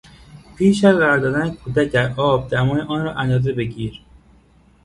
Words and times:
پیش 0.57 0.83
از 0.85 0.95
قرار 0.95 1.17
دادن 1.19 1.49
کودک 1.55 1.91
در 1.91 2.13
آب 2.17 2.49
دمای 2.49 2.81
آن 2.81 3.03
را 3.03 3.13
اندازه 3.15 3.53
بگیر. 3.53 4.01